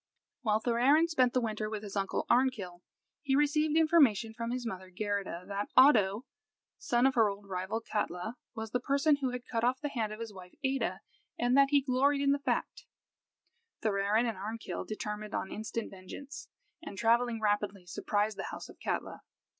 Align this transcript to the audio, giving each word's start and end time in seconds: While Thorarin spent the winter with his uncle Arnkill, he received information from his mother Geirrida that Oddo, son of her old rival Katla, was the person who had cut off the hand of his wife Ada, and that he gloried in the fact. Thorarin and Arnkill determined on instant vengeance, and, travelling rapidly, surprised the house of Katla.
While 0.41 0.59
Thorarin 0.59 1.07
spent 1.09 1.33
the 1.33 1.41
winter 1.41 1.69
with 1.69 1.83
his 1.83 1.95
uncle 1.95 2.25
Arnkill, 2.27 2.81
he 3.21 3.35
received 3.35 3.77
information 3.77 4.33
from 4.33 4.49
his 4.49 4.65
mother 4.65 4.89
Geirrida 4.89 5.45
that 5.47 5.69
Oddo, 5.77 6.25
son 6.79 7.05
of 7.05 7.13
her 7.13 7.29
old 7.29 7.45
rival 7.47 7.81
Katla, 7.81 8.35
was 8.55 8.71
the 8.71 8.79
person 8.79 9.17
who 9.17 9.29
had 9.29 9.45
cut 9.45 9.63
off 9.63 9.79
the 9.79 9.89
hand 9.89 10.11
of 10.11 10.19
his 10.19 10.33
wife 10.33 10.55
Ada, 10.63 11.01
and 11.37 11.55
that 11.55 11.69
he 11.69 11.81
gloried 11.83 12.21
in 12.21 12.31
the 12.31 12.39
fact. 12.39 12.85
Thorarin 13.83 14.25
and 14.25 14.39
Arnkill 14.39 14.87
determined 14.87 15.35
on 15.35 15.51
instant 15.51 15.91
vengeance, 15.91 16.49
and, 16.81 16.97
travelling 16.97 17.39
rapidly, 17.39 17.85
surprised 17.85 18.39
the 18.39 18.47
house 18.49 18.69
of 18.69 18.79
Katla. 18.79 19.21